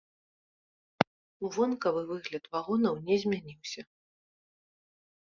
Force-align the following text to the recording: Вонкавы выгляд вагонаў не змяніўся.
Вонкавы 1.55 2.01
выгляд 2.11 2.43
вагонаў 2.55 2.95
не 3.09 3.15
змяніўся. 3.25 3.81